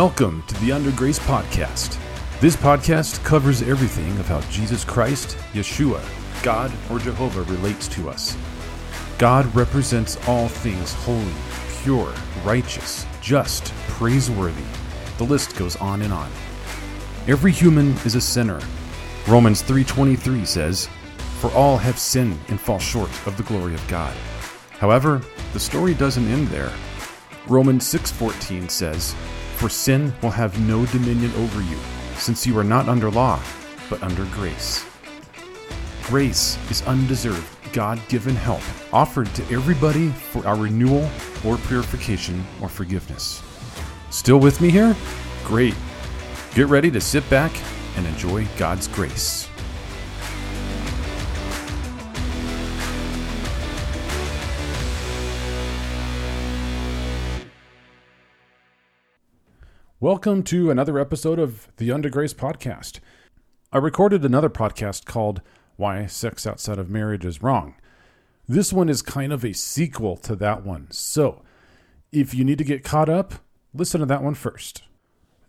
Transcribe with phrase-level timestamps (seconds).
[0.00, 1.98] Welcome to the Under Grace Podcast.
[2.40, 6.02] This podcast covers everything of how Jesus Christ, Yeshua,
[6.42, 8.34] God, or Jehovah relates to us.
[9.18, 11.34] God represents all things holy,
[11.82, 12.14] pure,
[12.46, 14.64] righteous, just, praiseworthy.
[15.18, 16.30] The list goes on and on.
[17.28, 18.60] Every human is a sinner.
[19.28, 20.88] Romans 3:23 says,
[21.42, 24.16] "For all have sinned and fall short of the glory of God."
[24.78, 25.20] However,
[25.52, 26.72] the story doesn't end there.
[27.46, 29.14] Romans 6:14 says,
[29.60, 31.76] "For sin will have no dominion over you,
[32.16, 33.38] since you are not under law,
[33.90, 34.86] but under grace."
[36.04, 41.10] Grace is undeserved, God-given help offered to everybody for our renewal
[41.44, 43.42] or purification or forgiveness.
[44.08, 44.96] Still with me here?
[45.44, 45.74] Great.
[46.54, 47.52] Get ready to sit back
[47.96, 49.49] and enjoy God's grace.
[60.02, 63.00] Welcome to another episode of the Under Grace podcast.
[63.70, 65.42] I recorded another podcast called
[65.76, 67.74] Why Sex Outside of Marriage is Wrong.
[68.48, 70.86] This one is kind of a sequel to that one.
[70.90, 71.42] So,
[72.12, 73.34] if you need to get caught up,
[73.74, 74.84] listen to that one first.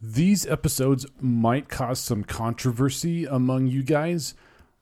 [0.02, 4.34] These episodes might cause some controversy among you guys.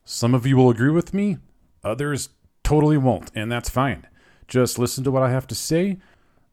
[0.03, 1.37] Some of you will agree with me,
[1.83, 2.29] others
[2.63, 4.07] totally won't, and that's fine.
[4.47, 5.99] Just listen to what I have to say,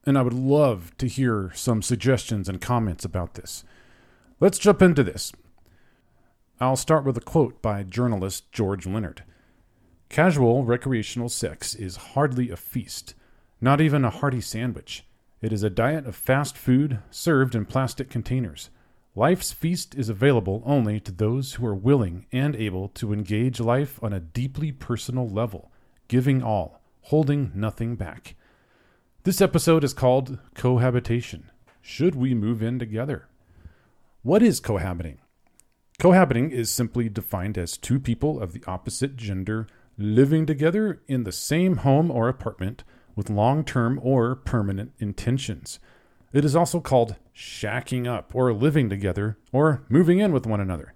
[0.07, 3.65] and I would love to hear some suggestions and comments about this.
[4.39, 5.33] Let's jump into this.
[6.61, 9.25] I'll start with a quote by journalist George Leonard
[10.09, 13.15] Casual recreational sex is hardly a feast,
[13.61, 15.05] not even a hearty sandwich.
[15.43, 18.71] It is a diet of fast food served in plastic containers.
[19.17, 23.99] Life's feast is available only to those who are willing and able to engage life
[24.03, 25.73] on a deeply personal level,
[26.07, 28.36] giving all, holding nothing back.
[29.27, 31.51] This episode is called Cohabitation.
[31.83, 33.27] Should we move in together?
[34.23, 35.19] What is cohabiting?
[35.99, 39.67] Cohabiting is simply defined as two people of the opposite gender
[39.99, 42.85] living together in the same home or apartment
[43.17, 45.81] with long term or permanent intentions.
[46.33, 50.95] It is also called shacking up or living together or moving in with one another.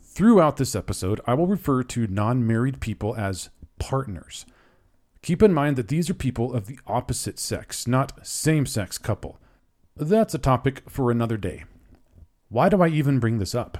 [0.00, 3.50] Throughout this episode, I will refer to non married people as
[3.80, 4.46] partners.
[5.22, 9.38] Keep in mind that these are people of the opposite sex, not same sex couple.
[9.96, 11.64] That's a topic for another day.
[12.48, 13.78] Why do I even bring this up?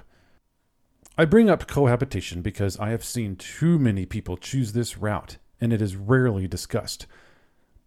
[1.16, 5.72] I bring up cohabitation because I have seen too many people choose this route, and
[5.72, 7.06] it is rarely discussed.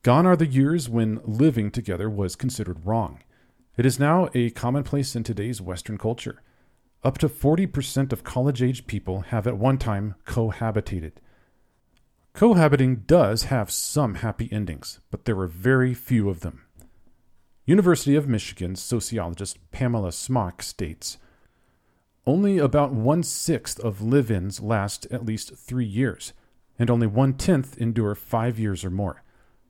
[0.04, 3.20] Gone are the years when living together was considered wrong.
[3.78, 6.42] It is now a commonplace in today's Western culture.
[7.04, 11.14] Up to 40% of college age people have at one time cohabitated.
[12.34, 16.64] Cohabiting does have some happy endings, but there are very few of them.
[17.66, 21.18] University of Michigan sociologist Pamela Smock states
[22.26, 26.34] Only about one sixth of live ins last at least three years,
[26.80, 29.24] and only one tenth endure five years or more.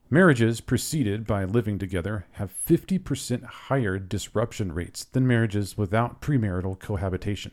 [0.09, 7.51] Marriages preceded by living together have 50% higher disruption rates than marriages without premarital cohabitation.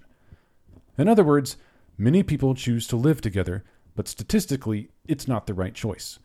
[0.96, 1.56] In other words,
[1.96, 3.64] many people choose to live together
[3.98, 6.20] but statistically, it's not the right choice.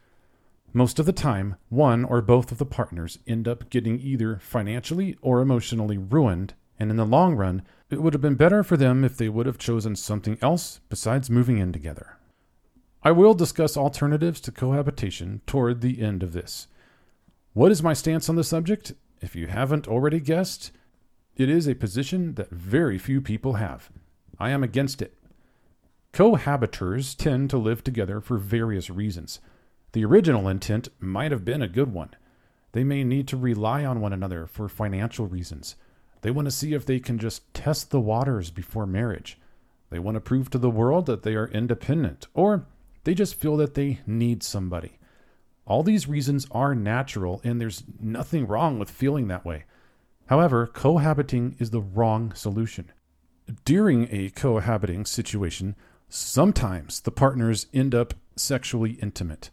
[0.74, 5.18] Most of the time, one or both of the partners end up getting either financially
[5.24, 9.04] or emotionally ruined, and in the long run, it would have been better for them
[9.04, 12.18] if they would have chosen something else besides moving in together.
[13.02, 16.68] I will discuss alternatives to cohabitation toward the end of this.
[17.54, 18.94] What is my stance on the subject?
[19.20, 20.72] If you haven't already guessed,
[21.36, 23.90] it is a position that very few people have.
[24.38, 25.18] I am against it.
[26.14, 29.40] Cohabitors tend to live together for various reasons.
[29.94, 32.12] The original intent might have been a good one.
[32.74, 35.76] They may need to rely on one another for financial reasons.
[36.22, 39.40] They want to see if they can just test the waters before marriage.
[39.90, 42.68] They want to prove to the world that they are independent, or
[43.06, 45.00] they just feel that they need somebody.
[45.66, 49.64] All these reasons are natural, and there's nothing wrong with feeling that way.
[50.28, 52.92] However, cohabiting is the wrong solution.
[53.66, 55.76] During a cohabiting situation,
[56.16, 59.50] Sometimes the partners end up sexually intimate.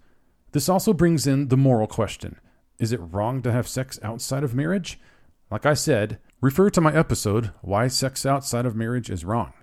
[0.53, 2.39] This also brings in the moral question
[2.79, 5.01] Is it wrong to have sex outside of marriage?
[5.51, 9.55] Like I said, refer to my episode, Why Sex Outside of Marriage is Wrong.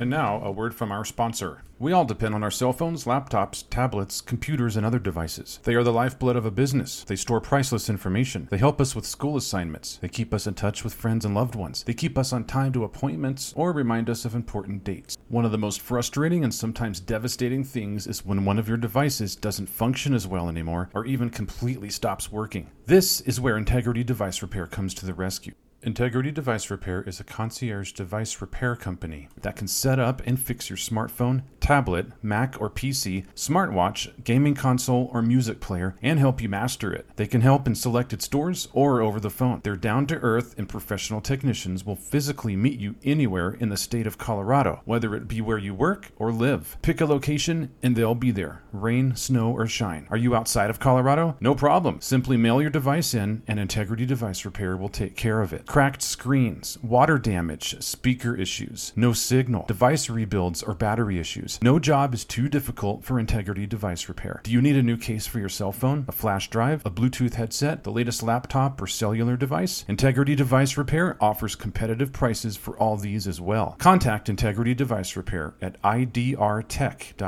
[0.00, 1.64] And now, a word from our sponsor.
[1.80, 5.58] We all depend on our cell phones, laptops, tablets, computers, and other devices.
[5.64, 7.02] They are the lifeblood of a business.
[7.02, 8.46] They store priceless information.
[8.48, 9.96] They help us with school assignments.
[9.96, 11.82] They keep us in touch with friends and loved ones.
[11.82, 15.18] They keep us on time to appointments or remind us of important dates.
[15.26, 19.34] One of the most frustrating and sometimes devastating things is when one of your devices
[19.34, 22.70] doesn't function as well anymore or even completely stops working.
[22.86, 25.54] This is where Integrity Device Repair comes to the rescue.
[25.84, 30.68] Integrity Device Repair is a concierge device repair company that can set up and fix
[30.68, 36.48] your smartphone, tablet, Mac or PC, smartwatch, gaming console, or music player and help you
[36.48, 37.06] master it.
[37.14, 39.60] They can help in selected stores or over the phone.
[39.62, 44.08] Their down to earth and professional technicians will physically meet you anywhere in the state
[44.08, 46.76] of Colorado, whether it be where you work or live.
[46.82, 50.08] Pick a location and they'll be there, rain, snow, or shine.
[50.10, 51.36] Are you outside of Colorado?
[51.38, 52.00] No problem.
[52.00, 56.00] Simply mail your device in and Integrity Device Repair will take care of it cracked
[56.00, 61.58] screens, water damage, speaker issues, no signal, device rebuilds, or battery issues.
[61.62, 64.40] No job is too difficult for Integrity Device Repair.
[64.44, 67.34] Do you need a new case for your cell phone, a flash drive, a Bluetooth
[67.34, 69.84] headset, the latest laptop or cellular device?
[69.88, 73.76] Integrity Device Repair offers competitive prices for all these as well.
[73.78, 77.18] Contact Integrity Device Repair at idrtech.us.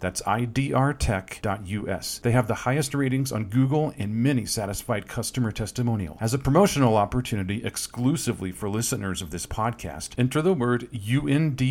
[0.00, 2.18] That's idrtech.us.
[2.20, 6.16] They have the highest ratings on Google and many satisfied customer testimonial.
[6.18, 11.68] As a promotional opportunity, exclusively for listeners of this podcast, enter the word UNDRGRCE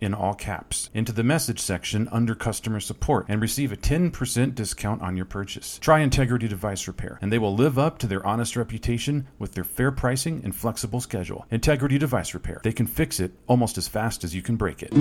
[0.00, 5.02] in all caps into the message section under customer support and receive a 10% discount
[5.02, 5.78] on your purchase.
[5.78, 9.64] Try Integrity Device Repair, and they will live up to their honest reputation with their
[9.64, 11.46] fair pricing and flexible schedule.
[11.50, 12.60] Integrity Device Repair.
[12.62, 14.92] They can fix it almost as fast as you can break it.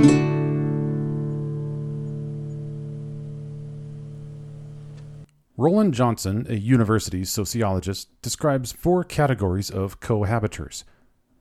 [5.62, 10.86] Roland Johnson, a university sociologist, describes four categories of cohabitors.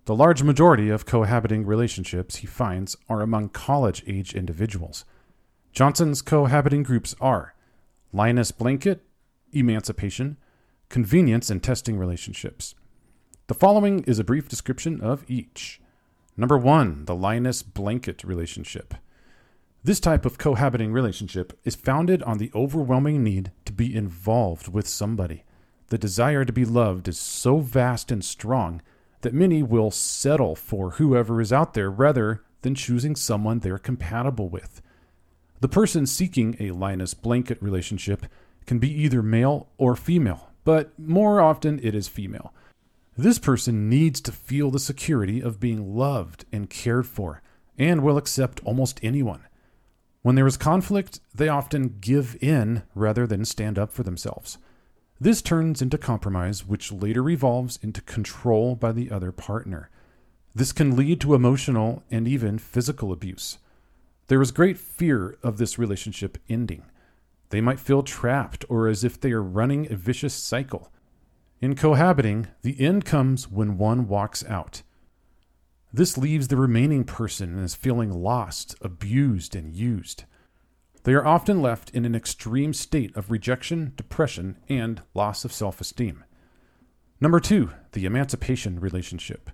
[0.05, 5.06] The large majority of cohabiting relationships he finds are among college age individuals.
[5.72, 7.55] Johnson's cohabiting groups are
[8.12, 9.00] Linus Blanket,
[9.52, 10.37] emancipation,
[10.90, 12.75] convenience and testing relationships.
[13.46, 15.81] The following is a brief description of each.
[16.37, 18.93] Number one, the Linus Blanket relationship.
[19.82, 24.87] This type of cohabiting relationship is founded on the overwhelming need to be involved with
[24.87, 25.44] somebody.
[25.88, 28.82] The desire to be loved is so vast and strong
[29.23, 34.50] that many will settle for whoever is out there rather than choosing someone they're compatible
[34.50, 34.82] with.
[35.61, 38.26] The person seeking a Linus blanket relationship
[38.67, 42.53] can be either male or female, but more often it is female.
[43.17, 47.41] This person needs to feel the security of being loved and cared for
[47.79, 49.41] and will accept almost anyone.
[50.22, 54.58] When there is conflict, they often give in rather than stand up for themselves.
[55.19, 59.90] This turns into compromise, which later evolves into control by the other partner.
[60.55, 63.58] This can lead to emotional and even physical abuse.
[64.28, 66.84] There is great fear of this relationship ending.
[67.50, 70.90] They might feel trapped or as if they are running a vicious cycle.
[71.61, 74.82] In cohabiting, the end comes when one walks out.
[75.92, 80.25] This leaves the remaining person as feeling lost, abused, and used.
[81.02, 85.81] They are often left in an extreme state of rejection, depression, and loss of self
[85.81, 86.25] esteem.
[87.20, 89.50] Number two, the emancipation relationship.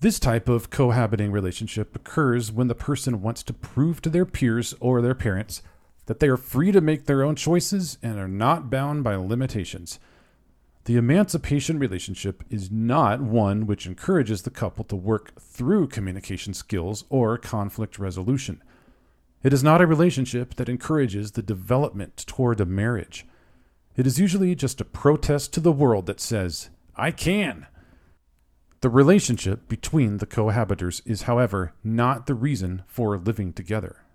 [0.00, 4.74] This type of cohabiting relationship occurs when the person wants to prove to their peers
[4.78, 5.60] or their parents
[6.06, 9.98] that they are free to make their own choices and are not bound by limitations.
[10.88, 17.04] The emancipation relationship is not one which encourages the couple to work through communication skills
[17.10, 18.62] or conflict resolution.
[19.42, 23.26] It is not a relationship that encourages the development toward a marriage.
[23.96, 27.66] It is usually just a protest to the world that says, I can.
[28.80, 34.06] The relationship between the cohabitors is, however, not the reason for living together.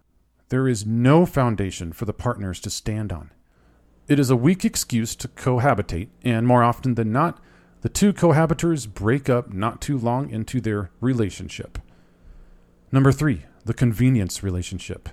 [0.50, 3.30] There is no foundation for the partners to stand on.
[4.08, 7.40] It is a weak excuse to cohabitate, and more often than not,
[7.82, 11.80] the two cohabitors break up not too long into their relationship.
[12.92, 15.10] Number three, the convenience relationship.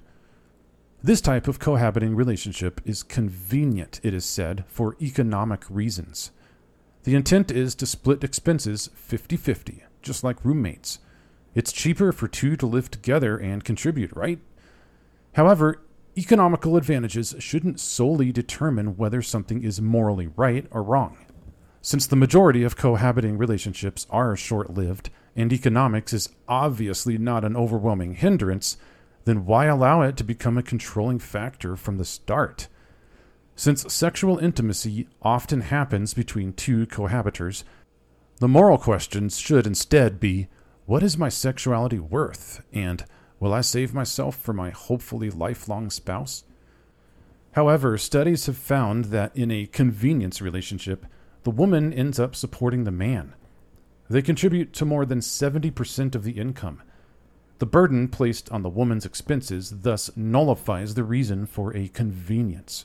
[1.03, 6.33] This type of cohabiting relationship is convenient, it is said, for economic reasons.
[7.05, 10.99] The intent is to split expenses 50 50, just like roommates.
[11.55, 14.41] It's cheaper for two to live together and contribute, right?
[15.35, 15.81] However,
[16.17, 21.19] Economical advantages shouldn't solely determine whether something is morally right or wrong.
[21.83, 27.57] Since the majority of cohabiting relationships are short lived, and economics is obviously not an
[27.57, 28.77] overwhelming hindrance,
[29.25, 32.69] then why allow it to become a controlling factor from the start?
[33.55, 37.63] Since sexual intimacy often happens between two cohabitors,
[38.39, 40.49] the moral questions should instead be
[40.87, 42.63] what is my sexuality worth?
[42.73, 43.05] And
[43.41, 46.45] will I save myself for my hopefully lifelong spouse?
[47.53, 51.05] However, studies have found that in a convenience relationship,
[51.43, 53.35] the woman ends up supporting the man.
[54.09, 56.83] They contribute to more than 70% of the income.
[57.59, 62.85] The burden placed on the woman's expenses thus nullifies the reason for a convenience.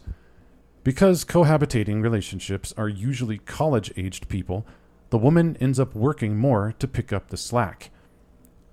[0.84, 4.66] Because cohabitating relationships are usually college aged people,
[5.10, 7.90] the woman ends up working more to pick up the slack.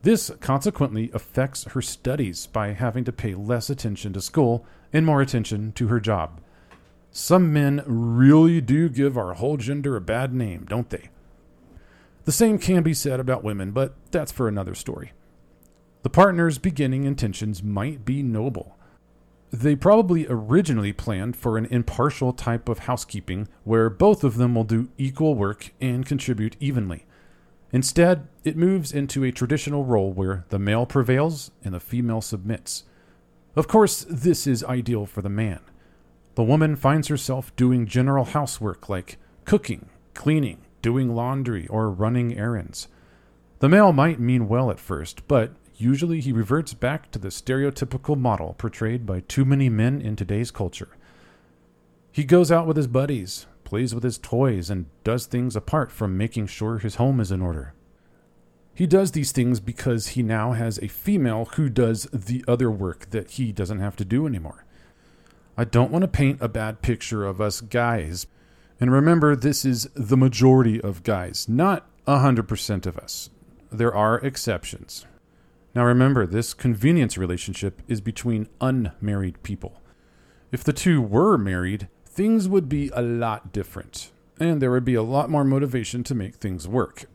[0.03, 5.23] This consequently affects her studies by having to pay less attention to school and more
[5.23, 6.41] attention to her job.
[7.13, 11.11] Some men really do give our whole gender a bad name, don't they?
[12.25, 15.13] The same can be said about women, but that's for another story.
[16.03, 18.77] The partner's beginning intentions might be noble.
[19.53, 24.65] They probably originally planned for an impartial type of housekeeping where both of them will
[24.65, 27.05] do equal work and contribute evenly.
[27.73, 32.85] Instead, it moves into a traditional role where the male prevails and the female submits.
[33.57, 35.61] Of course, this is ideal for the man.
[36.35, 42.89] The woman finds herself doing general housework like cooking, cleaning, doing laundry, or running errands.
[43.61, 48.19] The male might mean well at first, but usually he reverts back to the stereotypical
[48.19, 50.97] model portrayed by too many men in today's culture.
[52.11, 56.15] He goes out with his buddies, plays with his toys, and does things apart from
[56.15, 57.73] making sure his home is in order.
[58.75, 63.09] He does these things because he now has a female who does the other work
[63.13, 64.67] that he doesn't have to do anymore.
[65.57, 68.27] I don't want to paint a bad picture of us guys.
[68.79, 73.31] And remember, this is the majority of guys, not 100% of us.
[73.71, 75.07] There are exceptions.
[75.75, 79.81] Now remember, this convenience relationship is between unmarried people.
[80.51, 84.95] If the two were married, things would be a lot different, and there would be
[84.95, 87.07] a lot more motivation to make things work.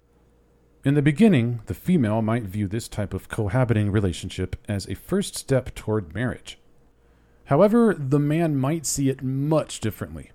[0.84, 5.36] In the beginning, the female might view this type of cohabiting relationship as a first
[5.36, 6.58] step toward marriage.
[7.46, 10.32] However, the man might see it much differently.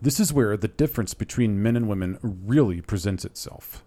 [0.00, 3.84] This is where the difference between men and women really presents itself.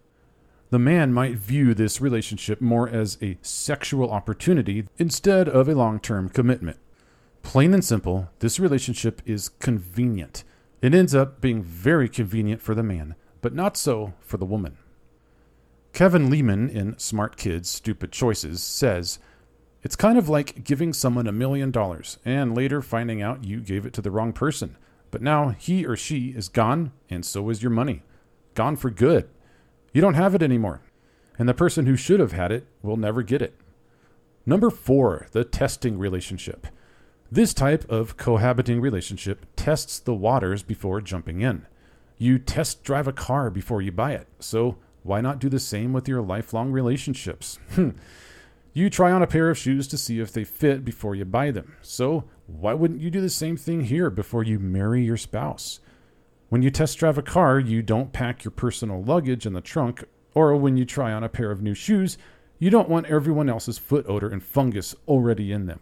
[0.70, 6.00] The man might view this relationship more as a sexual opportunity instead of a long
[6.00, 6.78] term commitment.
[7.46, 10.44] Plain and simple, this relationship is convenient.
[10.82, 14.78] It ends up being very convenient for the man, but not so for the woman.
[15.94, 19.20] Kevin Leman in Smart Kids, Stupid Choices says,
[19.84, 23.86] It's kind of like giving someone a million dollars and later finding out you gave
[23.86, 24.76] it to the wrong person.
[25.12, 28.02] But now he or she is gone, and so is your money.
[28.56, 29.30] Gone for good.
[29.94, 30.82] You don't have it anymore.
[31.38, 33.56] And the person who should have had it will never get it.
[34.48, 36.68] Number four, the testing relationship.
[37.36, 41.66] This type of cohabiting relationship tests the waters before jumping in.
[42.18, 45.92] You test drive a car before you buy it, so why not do the same
[45.92, 47.60] with your lifelong relationships?
[47.76, 47.90] Hmm.
[48.72, 51.52] you try on a pair of shoes to see if they fit before you buy
[51.52, 55.82] them, so why wouldn't you do the same thing here before you marry your spouse?
[56.48, 60.06] When you test drive a car, you don't pack your personal luggage in the trunk,
[60.34, 62.18] or when you try on a pair of new shoes,
[62.60, 65.82] you don't want everyone else's foot odor and fungus already in them.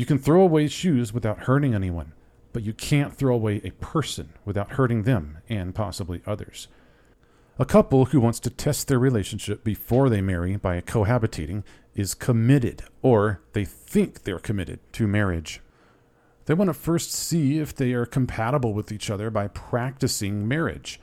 [0.00, 2.14] You can throw away shoes without hurting anyone,
[2.54, 6.68] but you can't throw away a person without hurting them and possibly others.
[7.58, 11.64] A couple who wants to test their relationship before they marry by cohabitating
[11.94, 15.60] is committed, or they think they're committed to marriage.
[16.46, 20.98] They want to first see if they are compatible with each other by practicing marriage.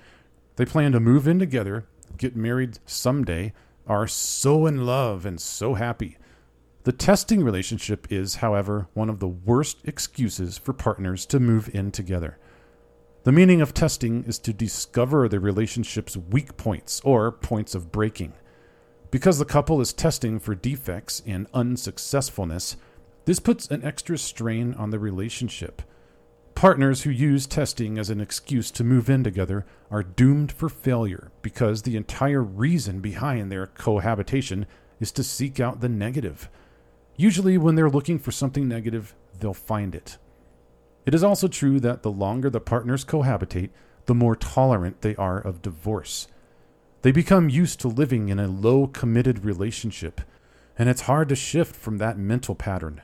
[0.56, 1.86] They plan to move in together,
[2.18, 3.54] get married someday,
[3.86, 6.18] are so in love and so happy.
[6.88, 11.92] The testing relationship is, however, one of the worst excuses for partners to move in
[11.92, 12.38] together.
[13.26, 18.32] The meaning of testing is to discover the relationship's weak points or points of breaking.
[19.12, 22.78] Because the couple is testing for defects and unsuccessfulness,
[23.26, 25.82] this puts an extra strain on the relationship.
[26.56, 31.34] Partners who use testing as an excuse to move in together are doomed for failure
[31.42, 34.66] because the entire reason behind their cohabitation
[35.02, 36.50] is to seek out the negative.
[37.18, 40.18] Usually, when they're looking for something negative, they'll find it.
[41.06, 43.72] It is also true that the longer the partners cohabitate,
[44.06, 46.28] the more tolerant they are of divorce.
[47.02, 50.22] They become used to living in a low committed relationship,
[50.78, 53.02] and it's hard to shift from that mental pattern.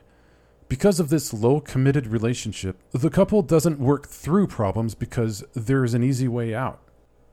[0.68, 5.94] Because of this low committed relationship, the couple doesn't work through problems because there is
[5.94, 6.80] an easy way out.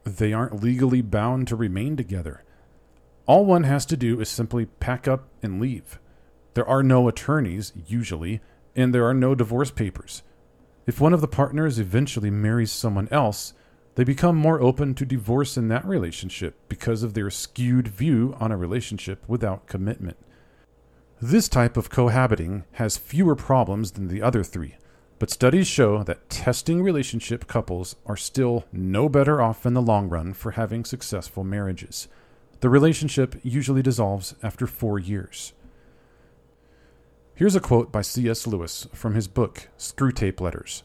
[0.04, 2.44] They aren't legally bound to remain together.
[3.28, 6.00] All one has to do is simply pack up and leave.
[6.54, 8.42] There are no attorneys, usually,
[8.76, 10.24] and there are no divorce papers.
[10.86, 13.54] If one of the partners eventually marries someone else,
[13.96, 18.52] they become more open to divorce in that relationship because of their skewed view on
[18.52, 20.18] a relationship without commitment.
[21.22, 24.78] This type of cohabiting has fewer problems than the other three,
[25.20, 30.10] but studies show that testing relationship couples are still no better off in the long
[30.10, 32.08] run for having successful marriages.
[32.62, 35.54] The relationship usually dissolves after four years.
[37.34, 38.46] Here's a quote by C.S.
[38.46, 40.84] Lewis from his book, Screwtape Letters.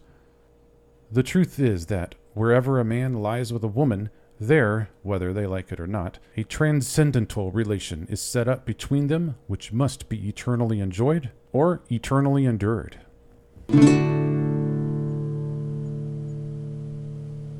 [1.11, 5.73] The truth is that wherever a man lies with a woman, there, whether they like
[5.73, 10.81] it or not, a transcendental relation is set up between them which must be eternally
[10.81, 13.01] enjoyed or eternally endured.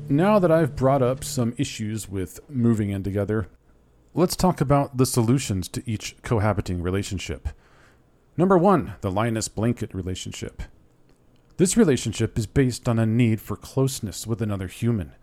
[0.09, 3.47] Now that I've brought up some issues with moving in together,
[4.13, 7.49] let's talk about the solutions to each cohabiting relationship.
[8.39, 10.61] Number one, the Linus blanket relationship.
[11.57, 15.13] This relationship is based on a need for closeness with another human.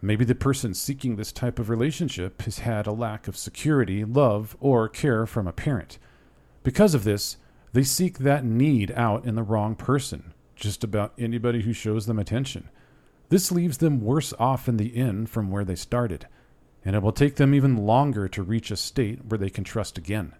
[0.00, 4.56] Maybe the person seeking this type of relationship has had a lack of security, love,
[4.60, 5.98] or care from a parent.
[6.62, 7.36] Because of this,
[7.72, 12.20] they seek that need out in the wrong person, just about anybody who shows them
[12.20, 12.68] attention.
[13.28, 16.28] This leaves them worse off in the end from where they started,
[16.84, 19.98] and it will take them even longer to reach a state where they can trust
[19.98, 20.34] again.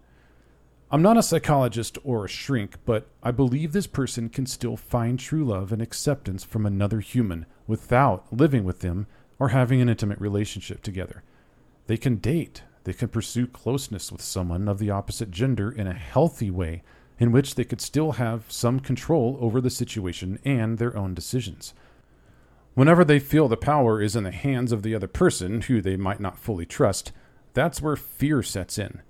[0.95, 5.19] I'm not a psychologist or a shrink, but I believe this person can still find
[5.19, 9.07] true love and acceptance from another human without living with them
[9.39, 11.23] or having an intimate relationship together.
[11.87, 15.95] They can date, they can pursue closeness with someone of the opposite gender in a
[15.95, 16.83] healthy way
[17.19, 21.73] in which they could still have some control over the situation and their own decisions.
[22.75, 25.97] Whenever they feel the power is in the hands of the other person, who they
[25.97, 27.13] might not fully trust,
[27.55, 29.01] that's where fear sets in.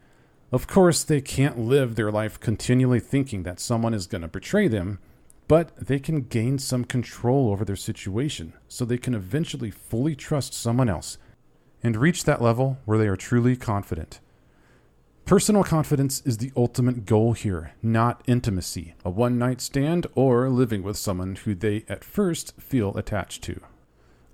[0.52, 4.68] Of course, they can't live their life continually thinking that someone is going to betray
[4.68, 4.98] them,
[5.48, 10.52] but they can gain some control over their situation so they can eventually fully trust
[10.52, 11.16] someone else
[11.82, 14.20] and reach that level where they are truly confident.
[15.24, 20.82] Personal confidence is the ultimate goal here, not intimacy, a one night stand, or living
[20.82, 23.58] with someone who they at first feel attached to.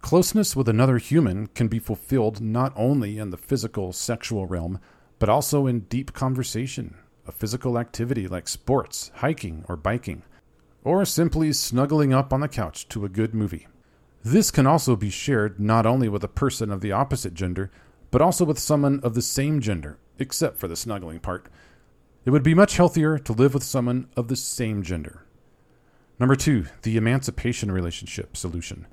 [0.01, 4.81] Closeness with another human can be fulfilled not only in the physical, sexual realm,
[5.19, 10.23] but also in deep conversation, a physical activity like sports, hiking, or biking,
[10.85, 13.67] or simply snuggling up on the couch to a good movie.
[14.25, 17.71] This can also be shared not only with a person of the opposite gender,
[18.11, 21.49] but also with someone of the same gender, except for the snuggling part.
[22.25, 25.25] It would be much healthier to live with someone of the same gender.
[26.19, 28.87] Number two, the emancipation relationship solution.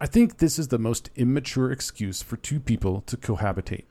[0.00, 3.84] I think this is the most immature excuse for two people to cohabitate.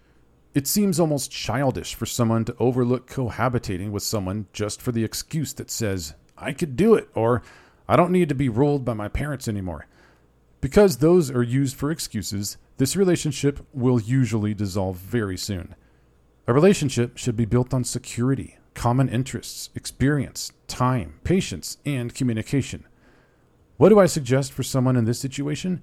[0.54, 5.54] It seems almost childish for someone to overlook cohabitating with someone just for the excuse
[5.54, 7.42] that says, I could do it, or
[7.88, 9.88] I don't need to be ruled by my parents anymore.
[10.60, 15.74] Because those are used for excuses, this relationship will usually dissolve very soon.
[16.48, 22.86] A relationship should be built on security, common interests, experience, time, patience, and communication.
[23.78, 25.82] What do I suggest for someone in this situation?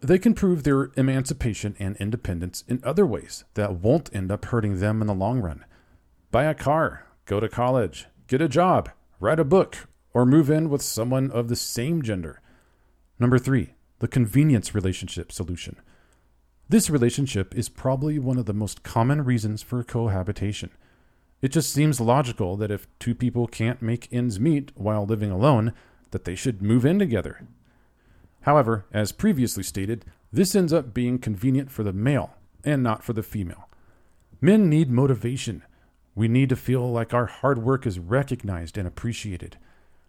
[0.00, 4.78] They can prove their emancipation and independence in other ways that won't end up hurting
[4.78, 5.64] them in the long run.
[6.30, 10.70] Buy a car, go to college, get a job, write a book, or move in
[10.70, 12.40] with someone of the same gender.
[13.18, 15.76] Number three, the convenience relationship solution.
[16.68, 20.70] This relationship is probably one of the most common reasons for cohabitation.
[21.42, 25.72] It just seems logical that if two people can't make ends meet while living alone,
[26.12, 27.48] that they should move in together.
[28.42, 33.12] However, as previously stated, this ends up being convenient for the male and not for
[33.12, 33.68] the female.
[34.40, 35.62] Men need motivation.
[36.14, 39.56] We need to feel like our hard work is recognized and appreciated.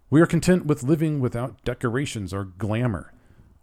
[0.10, 3.14] We are content with living without decorations or glamour.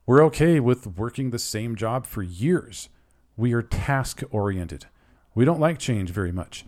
[0.07, 2.89] We're okay with working the same job for years.
[3.37, 4.87] We are task oriented.
[5.35, 6.65] We don't like change very much.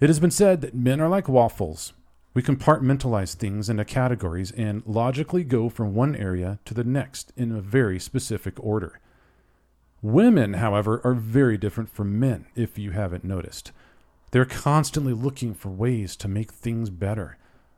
[0.00, 1.92] It has been said that men are like waffles.
[2.34, 7.52] We compartmentalize things into categories and logically go from one area to the next in
[7.52, 9.00] a very specific order.
[10.00, 13.70] Women, however, are very different from men, if you haven't noticed.
[14.30, 17.36] They're constantly looking for ways to make things better.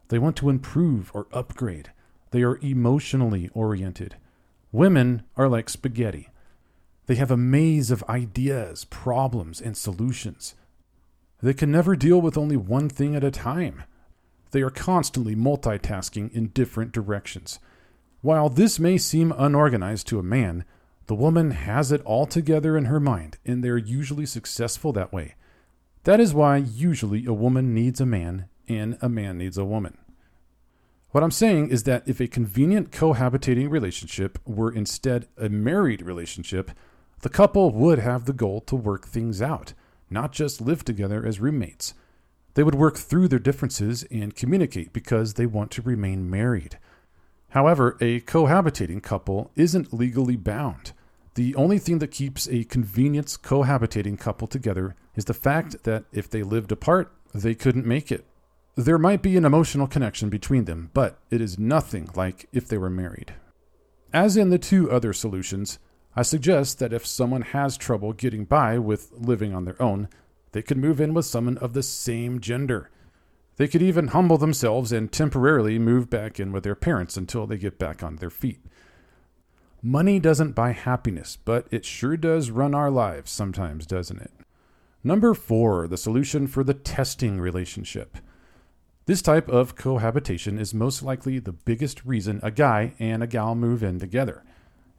[0.09, 1.91] They want to improve or upgrade.
[2.31, 4.17] They are emotionally oriented.
[4.71, 6.29] Women are like spaghetti.
[7.07, 10.55] They have a maze of ideas, problems, and solutions.
[11.43, 13.83] They can never deal with only one thing at a time.
[14.55, 17.59] They are constantly multitasking in different directions.
[18.21, 20.65] While this may seem unorganized to a man,
[21.07, 25.35] the woman has it all together in her mind, and they're usually successful that way.
[26.05, 29.99] That is why usually a woman needs a man and a man needs a woman.
[31.11, 36.71] What I'm saying is that if a convenient cohabitating relationship were instead a married relationship,
[37.23, 39.75] the couple would have the goal to work things out,
[40.11, 41.95] not just live together as roommates.
[42.55, 46.79] They would work through their differences and communicate because they want to remain married.
[47.51, 50.93] However, a cohabitating couple isn't legally bound.
[51.35, 56.31] The only thing that keeps a convenience cohabitating couple together is the fact that if
[56.31, 58.25] they lived apart, they couldn't make it.
[58.77, 62.79] There might be an emotional connection between them, but it is nothing like if they
[62.79, 63.35] were married.
[64.13, 65.79] As in the two other solutions,
[66.17, 70.09] I suggest that if someone has trouble getting by with living on their own,
[70.55, 72.89] they could move in with someone of the same gender.
[73.57, 77.59] They could even humble themselves and temporarily move back in with their parents until they
[77.59, 78.65] get back on their feet.
[79.83, 84.31] Money doesn't buy happiness, but it sure does run our lives sometimes, doesn't it?
[85.03, 88.17] Number four, the solution for the testing relationship.
[89.07, 93.57] This type of cohabitation is most likely the biggest reason a guy and a gal
[93.57, 94.45] move in together.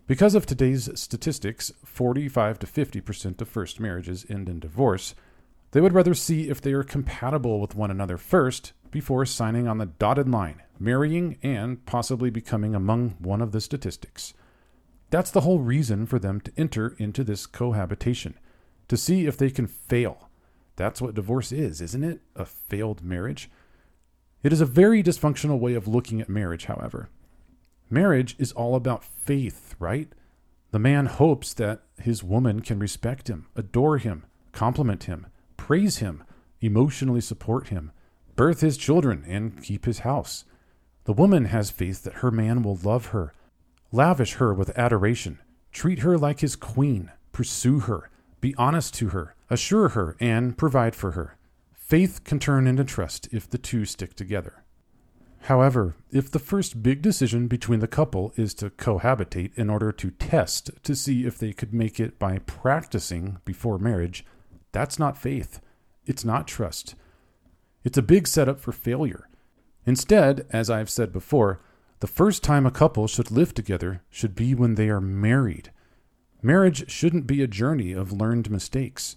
[0.06, 5.16] Because of today's statistics, 45 to 50% of first marriages end in divorce.
[5.76, 9.78] They would rather see if they are compatible with one another first before signing on
[9.78, 14.34] the dotted line, marrying, and possibly becoming among one of the statistics.
[15.10, 18.40] That's the whole reason for them to enter into this cohabitation,
[18.88, 20.30] to see if they can fail.
[20.78, 22.22] That's what divorce is, isn't it?
[22.38, 23.50] A failed marriage.
[24.44, 27.10] It is a very dysfunctional way of looking at marriage, however.
[27.90, 30.08] Marriage is all about faith, right?
[30.72, 35.28] The man hopes that his woman can respect him, adore him, compliment him,
[35.66, 36.24] praise him,
[36.62, 37.92] emotionally support him,
[38.36, 40.46] birth his children, and keep his house.
[41.06, 43.34] The woman has faith that her man will love her,
[43.92, 45.40] lavish her with adoration,
[45.72, 50.96] treat her like his queen, pursue her, be honest to her, assure her, and provide
[50.96, 51.36] for her.
[51.74, 54.64] Faith can turn into trust if the two stick together.
[55.46, 60.12] However, if the first big decision between the couple is to cohabitate in order to
[60.12, 64.24] test to see if they could make it by practicing before marriage,
[64.76, 65.62] that's not faith.
[66.06, 66.96] It's not trust.
[67.86, 69.30] It's a big setup for failure.
[69.86, 71.62] Instead, as I've said before,
[72.02, 75.72] the first time a couple should live together should be when they are married.
[76.42, 79.16] Marriage shouldn't be a journey of learned mistakes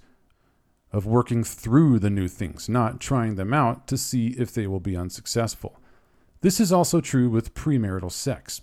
[0.93, 4.79] of working through the new things, not trying them out to see if they will
[4.79, 5.81] be unsuccessful.
[6.41, 8.63] This is also true with premarital sex.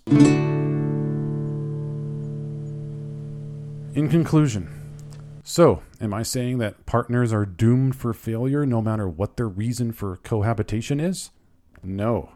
[3.94, 4.85] In conclusion,
[5.48, 9.92] so am I saying that partners are doomed for failure no matter what their reason
[9.92, 11.30] for cohabitation is?
[11.84, 12.32] No.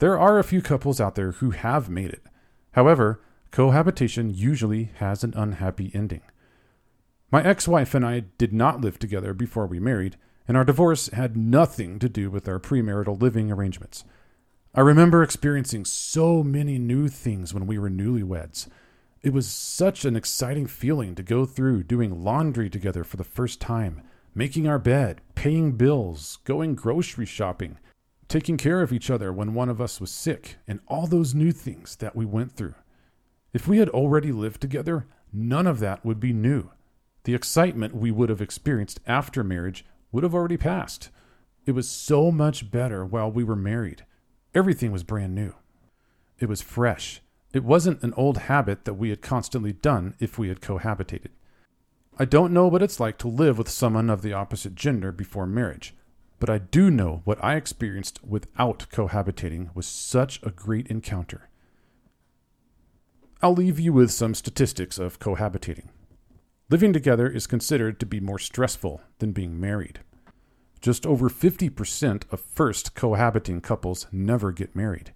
[0.00, 2.24] There are a few couples out there who have made it.
[2.72, 3.20] However,
[3.52, 6.22] cohabitation usually has an unhappy ending.
[7.30, 10.16] My ex wife and I did not live together before we married,
[10.48, 14.04] and our divorce had nothing to do with our premarital living arrangements.
[14.74, 18.66] I remember experiencing so many new things when we were newlyweds.
[19.22, 23.60] It was such an exciting feeling to go through doing laundry together for the first
[23.60, 24.00] time,
[24.34, 27.76] making our bed, paying bills, going grocery shopping,
[28.28, 31.52] taking care of each other when one of us was sick, and all those new
[31.52, 32.74] things that we went through.
[33.52, 36.70] If we had already lived together, none of that would be new.
[37.24, 41.10] The excitement we would have experienced after marriage would have already passed.
[41.66, 44.06] It was so much better while we were married.
[44.54, 45.54] Everything was brand new.
[46.38, 47.20] It was fresh.
[47.52, 51.30] It wasn't an old habit that we had constantly done if we had cohabitated.
[52.18, 55.46] I don't know what it's like to live with someone of the opposite gender before
[55.46, 55.94] marriage,
[56.38, 61.48] but I do know what I experienced without cohabitating was such a great encounter.
[63.42, 65.88] I'll leave you with some statistics of cohabitating.
[66.68, 70.00] Living together is considered to be more stressful than being married.
[70.80, 75.12] Just over 50% of first cohabiting couples never get married.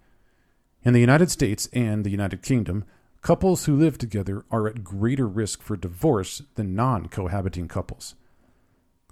[0.85, 2.85] In the United States and the United Kingdom,
[3.23, 8.14] couples who live together are at greater risk for divorce than non cohabiting couples.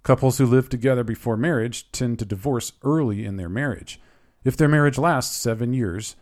[0.02, 3.98] Couples who live together before marriage tend to divorce early in their marriage.
[4.44, 6.14] If their marriage lasts seven years,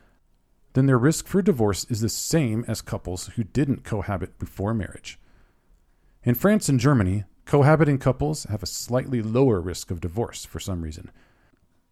[0.74, 5.18] then their risk for divorce is the same as couples who didn't cohabit before marriage.
[6.22, 10.82] In France and Germany, cohabiting couples have a slightly lower risk of divorce for some
[10.82, 11.10] reason.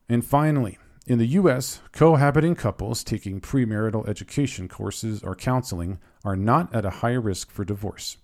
[0.09, 6.75] And finally, in the US, cohabiting couples taking premarital education courses or counseling are not
[6.75, 8.19] at a high risk for divorce.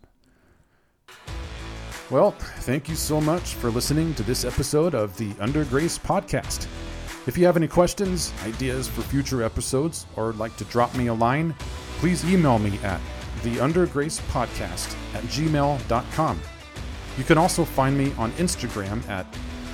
[2.10, 6.66] Well, thank you so much for listening to this episode of the Under Grace podcast.
[7.26, 11.14] If you have any questions, ideas for future episodes, or like to drop me a
[11.14, 11.54] line,
[11.98, 13.00] please email me at
[13.42, 16.40] the Under Grace Podcast at gmail.com.
[17.16, 19.26] You can also find me on Instagram at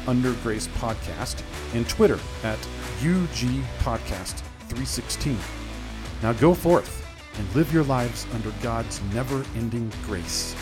[0.07, 1.43] undergracepodcast
[1.75, 2.59] and Twitter at
[3.01, 5.35] UG Podcast 3:16.
[6.23, 7.07] Now go forth
[7.39, 10.55] and live your lives under God's never-ending grace.